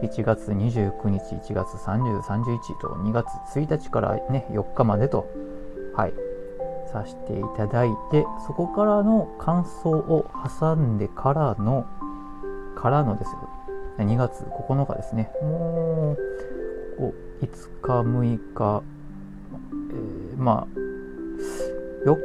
[0.01, 5.27] 1月29日、1月30、31と2月1日からね、4日までと、
[5.95, 6.13] はい、
[6.91, 11.85] させていただいて、そこからの感想を挟んでからの、
[12.75, 13.49] からのですよ。
[13.99, 15.31] 2月9日ですね。
[15.41, 16.15] もう、
[16.97, 17.47] ここ5
[17.81, 18.83] 日、6日、
[19.91, 20.67] えー、まあ、
[22.05, 22.15] 4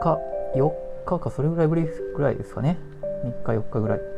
[0.00, 0.18] 日、
[0.54, 0.72] 4
[1.04, 2.78] 日か、それぐらいぶりぐらいですかね。
[3.24, 4.17] 3日、4日ぐらい。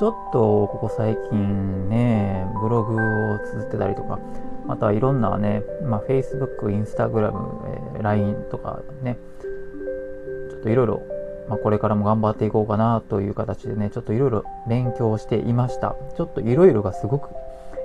[0.00, 2.94] ちょっとここ最近ね、ブログ
[3.34, 4.18] を綴ってたりとか、
[4.66, 9.18] またいろんなね、まあ、Facebook、Instagram、えー、LINE とかね、
[10.48, 11.02] ちょっといろいろ、
[11.50, 15.94] まあ、これからも頑張っていこうかなという形でね、ちょっといろいろ勉強していました。
[16.16, 17.28] ちょっといろいろがすごく、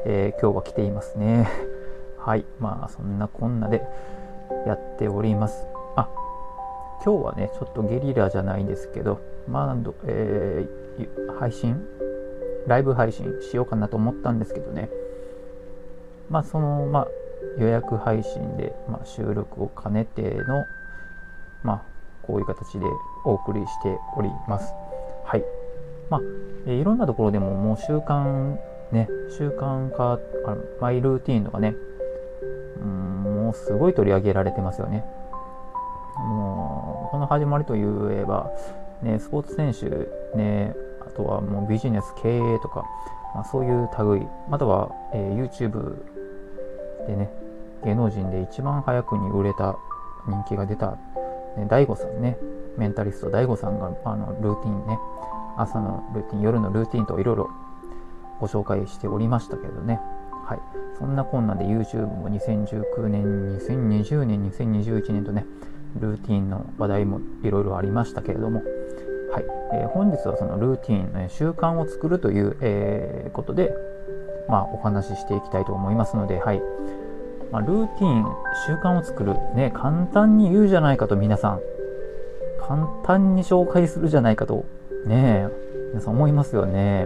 [0.05, 1.49] えー、今日は来ていますね。
[2.17, 2.45] はい。
[2.61, 3.85] まあ、そんなこんなで
[4.65, 5.67] やっております。
[5.97, 6.07] あ、
[7.03, 9.19] 今日はね、ちょっとゲリラじゃないんですけど、
[9.49, 11.85] まあ、えー、配信
[12.67, 14.89] ライブ配信しようかなと思ったんですけどね、
[16.29, 17.07] まあ、その、まあ、
[17.59, 20.65] 予約配信で、まあ、収録を兼ねての、
[21.63, 21.81] まあ、
[22.23, 22.85] こういう形で
[23.23, 24.73] お送りしております。
[25.23, 25.43] はい。
[26.09, 26.19] ま
[26.67, 28.57] あ、いろんなところでももう習慣、
[28.91, 29.07] ね、
[29.37, 30.19] 習慣化、
[30.81, 31.75] マイルーティンとかね、
[32.81, 35.05] うん、もうすごい取り上げられてますよね。
[36.17, 38.51] もう、この始まりといえば、
[39.01, 39.89] ね、スポーツ選手、
[40.37, 40.75] ね、
[41.15, 42.83] とはもうビジネス経営とか、
[43.33, 44.27] まあ、そういう類。
[44.49, 46.03] または、えー、YouTube
[47.07, 47.29] でね
[47.83, 49.77] 芸能人で一番早くに売れた
[50.27, 50.97] 人気が出た、
[51.57, 52.37] ね、大さんね
[52.77, 54.97] メンタリスト DAIGO さんがあのルーティンね
[55.57, 57.49] 朝のルーティン夜のルーティンといろいろ
[58.39, 59.99] ご紹介しておりましたけどね。
[60.45, 60.59] はい。
[60.99, 65.45] そんなこんなで YouTube も2019年2020年2021年とね
[65.99, 68.61] ルーティンの話題もいろいろありましたけれども。
[69.35, 73.73] はい、えー、本日はそのルーティン、習慣を作るという、えー、ことで、
[74.47, 76.61] まあ、お話ししていきたいと思いますので、はい。
[77.51, 78.23] まあ、ルーティン、
[78.65, 81.59] 習慣を作る、ね、簡単に言うじゃないかと皆さん、
[82.65, 84.63] 簡単に紹介するじゃないかと、
[85.05, 85.49] ね
[85.91, 87.05] 皆さん思いますよね。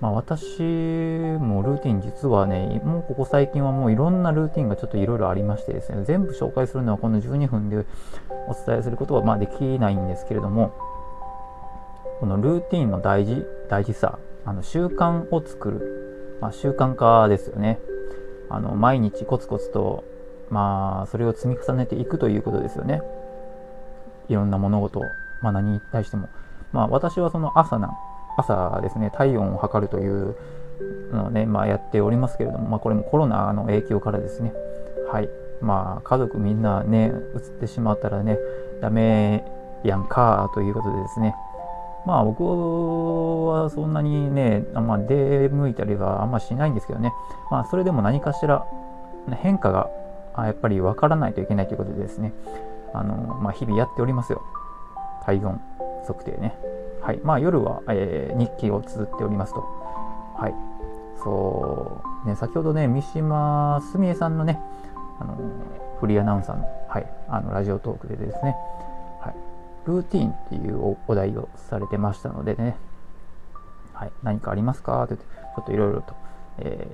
[0.00, 7.86] まあ、私もルーティン実はね、もうここ最近はもういろんなルーティンがちょっといろいろありましてですね、全部紹介するのはこの12分で
[8.48, 10.74] お伝えすることはまあできないんですけれども、
[12.20, 17.78] このルーティンの大事、大事さ、あの習慣を作る、まあ、習慣化ですよね。
[18.50, 20.04] あの毎日コツコツと、
[20.50, 23.00] まあ、それを積み重ねていくということですよね。
[24.28, 25.00] いろんな物事、
[25.42, 26.28] まあ、何に対しても。
[26.72, 27.96] まあ、私はその朝な
[28.36, 30.36] 朝ですね、体温を測るという
[31.12, 34.52] のをね、まあ、やっておりますけれども、まあ、これもコロナの影響からですね、
[35.10, 35.28] はい、
[35.60, 38.38] まあ、家族みんなね、移ってしまったらね、
[38.80, 39.44] ダメ
[39.82, 41.34] やんかということでですね、
[42.06, 47.12] まあ僕はそんなにね、まあ、出向いたりはあんましないんですけどね、
[47.50, 48.64] まあそれでも何かしら
[49.42, 49.90] 変化が
[50.38, 52.32] やっぱりわからないといけないということでですね、
[52.94, 54.42] あのまあ、日々やっておりますよ。
[55.24, 55.60] 体温
[56.06, 56.56] 測定ね。
[57.00, 57.20] はい。
[57.22, 59.60] まあ、夜は、えー、日記を綴っておりますと。
[59.60, 60.54] はい。
[61.22, 64.60] そう、ね、先ほどね、三島すみえさんのね、
[65.18, 65.36] あの
[65.98, 68.54] フリーアナウンサーの,、はい、あのラジオトークでですね、
[69.20, 69.34] はい、
[69.86, 72.76] ルーティーンっていうお題をされてましたのでね、
[73.94, 75.02] はい、何かありますか？
[75.04, 76.14] ってって、ちょっといろいろと、
[76.58, 76.86] え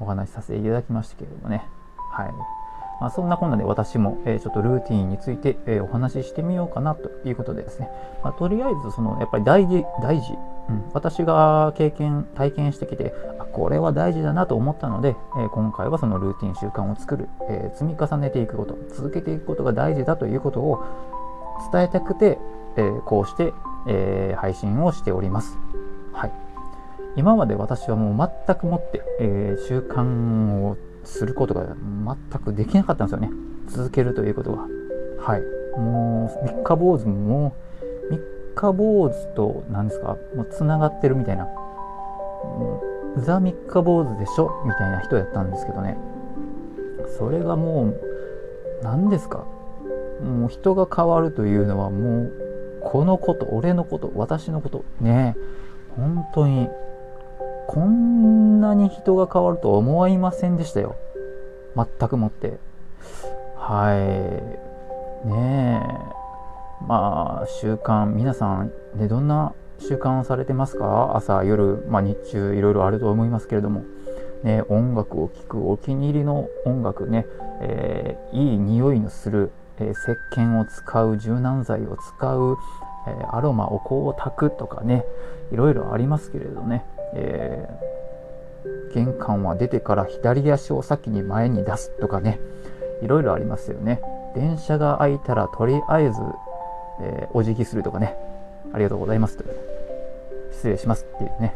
[0.00, 1.66] ー、お話しさせていただきましたけれどもね、
[2.12, 2.34] はい。
[3.00, 7.90] まあ、そんなこんなで私も、え、ちょっとルーティンについて、え、お話ししてみようかなということでですね、
[8.24, 10.32] まあ、とりあえずそのやっぱり大事大事、
[10.68, 20.84] うん、私が経験体験してきてあこれは大事だなと思ったので、え、今回はそのルーティン習慣を作る、え積み重ねていくこと続けていくことが大事だということを
[21.72, 22.38] 伝えたくて、
[22.76, 23.52] えこうして、
[23.88, 25.58] え配信をしております。
[26.12, 26.32] はい。
[27.16, 30.76] 今まで私はもう全くもって、え習慣を
[31.06, 33.30] することが全くできなかったんですよね。
[33.68, 34.66] 続けるということが
[35.18, 35.42] はい。
[35.78, 37.54] もう三日坊主も
[38.10, 38.20] 三
[38.54, 40.16] 日坊主と何ですか？
[40.34, 41.44] もうつながってるみたいな。
[41.44, 41.48] う
[43.20, 44.50] ザ三日坊主でしょ？
[44.64, 45.96] みたいな人やったんですけどね。
[47.18, 48.00] それがもう
[48.82, 49.46] 何ですか？
[50.22, 52.32] もう人が変わるというのはもう
[52.82, 54.84] このこと俺のこと私のこと。
[55.00, 55.36] ね。
[55.96, 56.68] 本当に
[57.68, 60.96] こんなに人が変わると思いませんでしたよ。
[61.74, 62.58] 全くもって。
[63.56, 65.28] はい。
[65.28, 66.86] ねえ。
[66.86, 71.16] まあ習慣皆さんでどんな習慣をされてますか？
[71.16, 73.82] 朝夜、まあ、日中いろいろあると思いますけれども、
[74.42, 77.26] ね、音楽を聴くお気に入りの音楽ね、
[77.60, 82.56] えー、いい匂いのする、えー、石鹸を使う柔軟剤を使う、
[83.08, 85.04] えー、アロマお香を炊くとかね
[85.52, 86.84] いろいろありますけれどね、
[87.14, 87.68] え
[88.94, 92.40] 玄関は出てから左足を先に前に出すとかね
[93.02, 94.00] いろいろありますよね。
[94.34, 96.20] 電車が開いたらとりあえず、
[97.00, 98.16] えお辞儀するとかね
[98.72, 99.44] ありがとうございますと。
[100.52, 101.54] 失礼しますっていうね。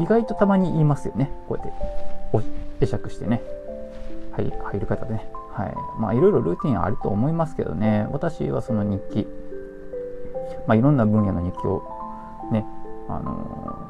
[0.00, 1.30] 意外とたまに言いますよね。
[1.48, 2.46] こうやっ
[2.78, 3.42] て会釈してね。
[4.32, 5.30] はい入る方でね。
[5.52, 5.74] はい。
[5.98, 8.06] まあいろいろルーティンあると思いますけどね。
[8.10, 9.26] 私はその日記。
[10.66, 11.82] まあいろんな分野の日記を
[12.52, 12.64] ね
[13.08, 13.87] あの、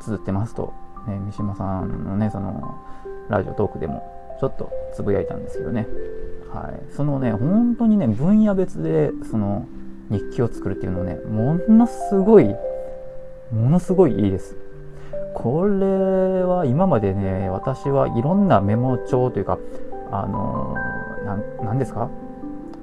[0.00, 0.72] 綴ってますと、
[1.06, 2.78] ね、三島さんのねその
[3.28, 4.02] ラジオトークでも
[4.40, 5.86] ちょっとつぶやいたんですけどね。
[6.52, 9.66] はい、そのね本当にね分野別でその
[10.10, 12.56] 日記を作るっていうのねものすごい
[13.52, 14.56] ものすごいいいです。
[15.34, 19.58] これは今までね私はいろんなメモ帳というか
[20.10, 20.74] あの
[21.62, 22.10] 何ですか？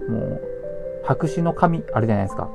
[0.07, 0.41] もう
[1.03, 2.49] 白紙の紙あるじゃないですか。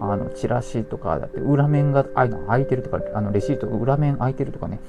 [0.00, 4.80] あのチラシとかだって裏面があの開いてるとかあのレシート裏面開いてるとかね。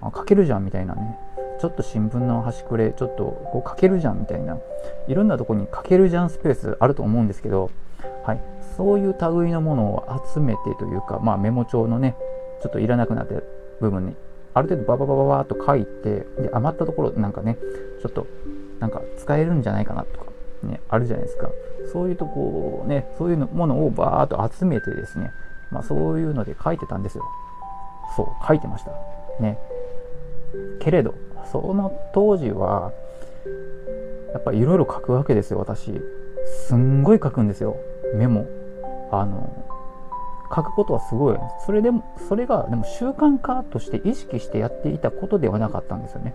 [0.00, 1.18] あ書けるじゃんみたいなね。
[1.60, 4.58] ちょっと新聞の端くれちょっとこう書けるじゃんみたいな。
[5.08, 7.70] いろんなとこに書けるじゃんスペースあると思うんですけど、
[8.24, 8.40] はい、
[8.76, 12.16] そういう類のものを集めてというか、まあ、メモ帳のね
[12.62, 13.34] ちょっといらなくなった
[13.80, 14.16] 部分に
[14.54, 17.58] ある程度バババババーっと書いてで余ったところなんかね
[18.02, 18.26] ちょっと
[18.80, 20.26] なんか使えるんじゃないかなとか、
[20.64, 21.48] ね、あるじゃないですか。
[21.92, 25.30] そういうとこねそういうものをバーっと集めてですね、
[25.70, 27.24] まあ、そういうので書いてたんですよ。
[28.16, 28.92] そう書いてました。
[29.40, 29.58] ね。
[30.80, 31.14] けれど
[31.50, 32.92] その当時は
[34.32, 36.00] やっぱいろいろ書くわけですよ私。
[36.68, 37.76] すんごい書くんですよ
[38.14, 38.46] メモ。
[39.12, 39.64] あの
[40.54, 46.34] 書くことはすごいそれでもそれがでも習慣化として意識してやっていたことではなかったんですよね。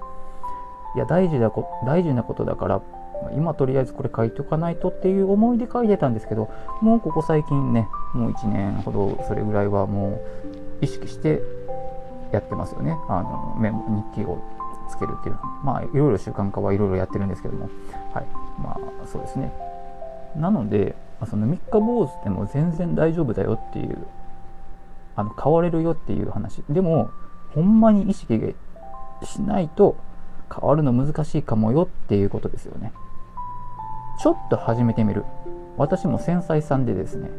[0.96, 2.82] いや大事だこ大事なことだから
[3.36, 6.50] 今とりあえずこれ書いておかないとっていう思いで書いてたんですけど
[6.82, 10.22] もうここ最近ねもう1年ほどそれぐらいはも
[10.82, 11.42] う意識して
[12.32, 12.98] やってますよね。
[13.08, 13.84] あのメモ
[14.14, 14.42] 日記を
[14.90, 17.70] つけるっていうのまあいろいろ習慣化はいろいろやってるんですけども。
[18.14, 18.26] はい。
[18.62, 19.52] まあそうですね。
[20.36, 20.96] なので
[21.28, 23.98] その三日坊主でも全然大丈夫だよっていう
[25.16, 26.64] あの変われるよっていう話。
[26.70, 27.10] でも
[27.54, 28.56] ほんまに意識
[29.24, 29.98] しないと
[30.54, 32.94] 変わるの難しいかもよっていうことですよね。
[34.22, 35.24] ちょっと始めてみる。
[35.78, 37.30] 私も繊細さんでですね。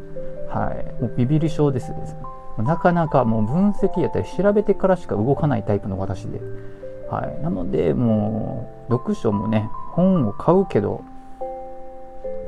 [0.49, 1.01] はい。
[1.01, 2.19] もうビビり症ですです、ね、
[2.57, 6.41] なかなかもう分析やったり調べてからしか動かないタイプの私で。
[7.09, 11.03] はい、なのでもう読書もね本を買うけど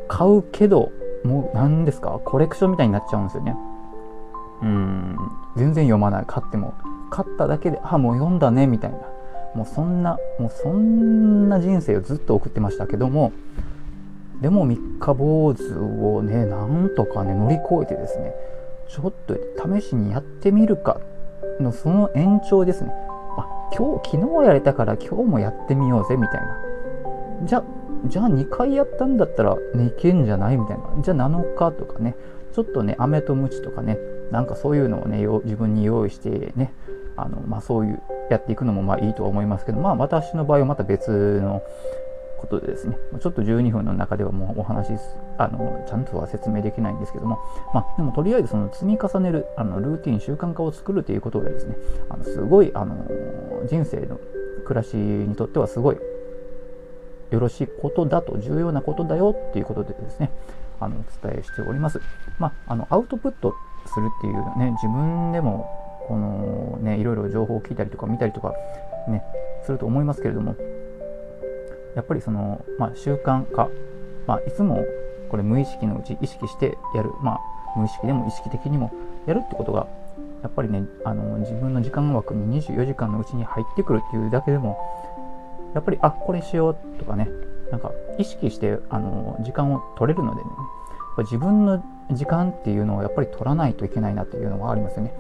[0.08, 0.90] 買うけど
[1.24, 2.20] もう何ですか？
[2.26, 3.56] コレクションみたいになっちゃうんですよね。
[4.64, 5.18] うん。
[5.58, 6.26] 全然読まない。
[6.26, 6.74] 買っても。
[7.12, 8.98] 買っただけであもう読んだねみたいな。
[9.54, 13.32] もうそんなもうそんな人生をずっと送ってましたけども
[14.42, 15.78] でも三日坊主
[16.18, 18.34] をねなんとかね乗り越えてですね
[18.90, 19.36] ちょっと
[19.80, 21.00] 試しにやってみるか
[21.60, 22.92] のその延長ですね。
[23.38, 26.58] あ今日昨日やれたから今日もやってみようぜみたいな。
[27.46, 27.64] じゃ
[28.06, 30.58] じゃあ2回やったんだったらねいけんじゃない？
[30.58, 30.84] みたいな。
[31.02, 32.16] じゃあ7日とかね
[32.54, 33.98] ちょっとね飴とムチとかね
[34.32, 36.74] なんかそういうのをね自分に用意してね
[37.16, 41.62] あのまあそういうやっていくのもまあいいとは思いますけどまあ私の場合はまた別の
[42.44, 44.92] ことでですねちょっと12分の中ではもうお話
[45.38, 47.40] あのちゃんとは説明できないんですけども、
[47.74, 51.78] まあ、でもとりあえずその積み重ねるあのルーティン習慣化を作るということでですね
[52.10, 52.96] あのすごいあの
[53.70, 54.20] 人生の
[54.66, 55.98] 暮らしにとってはすごい
[57.32, 60.30] よろしいことだと重要なことだよっていうことでですね
[60.80, 62.02] あのお伝えしております。
[62.40, 65.70] まあ、あのアウトプットするっていうね自分でも
[66.08, 68.54] このねいろいろ情報を聞いたりとか見たりとか
[69.08, 69.24] ね
[69.66, 70.56] すると思いますけれども
[71.96, 73.70] やっぱりその、まあ、習慣化、
[74.28, 74.84] まあ、いつも
[75.30, 77.40] これ無意識のうち意識してやる、まあ、
[77.78, 78.92] 無意識でも意識的にも
[79.26, 79.88] やるってことが
[80.42, 84.78] やっぱりねあの自分の時間枠に24時間のうちに入ってくるっていうだけでも
[85.74, 87.28] やっぱり、あ、これしようとかね、
[87.72, 90.50] なんか意識して、あの、時間を取れるのでね、
[91.20, 95.14] 自分の時間っていうのをやっぱり取らないといけないなっていうのがありますよね。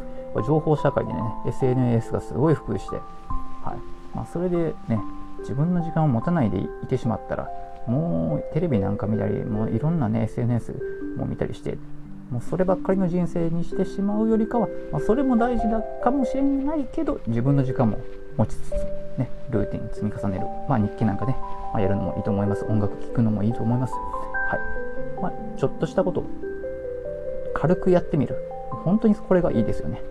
[0.47, 3.01] 情報社会でね、SNS がすごい普及して、は
[3.73, 3.77] い。
[4.15, 4.99] まあ、それでね、
[5.39, 7.49] 自分の時間を持たないでいてしまったら、
[7.87, 10.73] もうテレビなんか見たり、もういろんなね、SNS
[11.17, 11.77] も見たりして、
[12.31, 17.99] もうそればっかりの人生にしてしまうよりかは、まあ、それも大事だかもしれないけど、自分の時間も
[18.37, 18.71] 持ちつつ、
[19.17, 21.35] ね、ルーティン積み重ねる、まあ、日記なんかね、
[21.73, 22.65] まあ、やるのもいいと思います。
[22.65, 23.93] 音楽聴くのもいいと思います。
[23.93, 26.23] はいまあ、ちょっとしたこと
[27.53, 28.35] 軽くやってみる。
[28.83, 30.01] 本当にこれがいいですよね。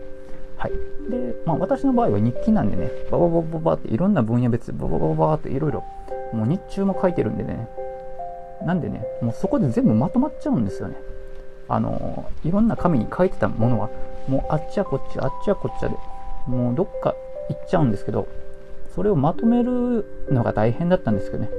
[0.63, 0.73] はい。
[1.11, 5.85] で、まあ私の場合は日記なんでね、バババババっていろんな分野別、バババババっていろいろ、
[6.33, 7.69] もう日中も書いてるんでね、
[8.65, 10.95] なんでね、もうそこで全部まとまっちゃうんですよね。
[11.69, 13.91] あのいろんな紙に書いてたものは、
[14.29, 15.97] もうあっちゃこっちあっちゃこっちゃで、
[16.47, 17.17] もうどっか
[17.49, 18.29] 行っちゃうんですけど、
[18.95, 21.51] それをまとめるのが大変だったんですけどね、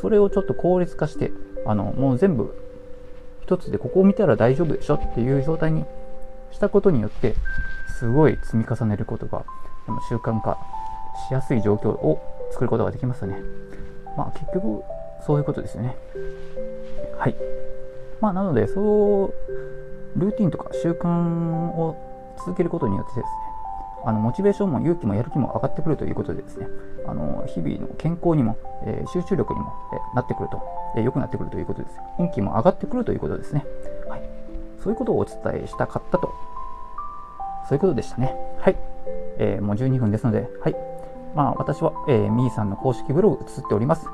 [0.00, 1.30] それをちょっと効率化して、
[1.64, 2.56] あのもう全部
[3.42, 5.84] 一つでここを見たら大丈夫でしょっていう状態に
[6.50, 7.36] したことによって
[7.98, 9.44] すごい積み重ねることが
[10.08, 10.58] 習慣化
[11.28, 12.20] しやすい状況を
[12.52, 13.36] 作ることができますね。
[14.16, 14.82] まあ結局
[15.26, 15.96] そういうことですよね。
[17.18, 17.34] はい。
[18.20, 19.32] まあなのでそ
[20.16, 21.96] うルーティンとか習慣を
[22.38, 23.26] 続けることによってですね
[24.04, 26.68] あのモチベーションも勇気もやる気も上がってくるということでですね
[27.06, 30.62] あの日々の健康にも、えー、集中力にも、えー、なってくると、
[30.96, 33.66] えー、良くなってくるということです運気も上がってくるということですね、
[34.08, 34.22] はい、
[34.82, 36.32] そういうことをお伝えしたかったと
[37.68, 38.34] そういうことでしたね。
[38.60, 38.76] はい、
[39.38, 40.76] えー、もう12分ですのではい。
[41.34, 44.06] まあ私は、えー、みーさんの公式ブログ映っております。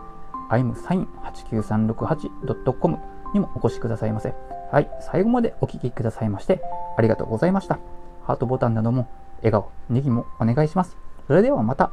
[0.50, 2.98] imsign89368.com
[3.32, 4.34] にもお越しくださいませ。
[4.72, 4.90] はい。
[5.00, 6.60] 最後までお聴きくださいまして
[6.98, 7.78] ありがとうございました。
[8.24, 9.08] ハートボタンなども
[9.38, 10.96] 笑顔、ネギもお願いします。
[11.28, 11.92] それではまた。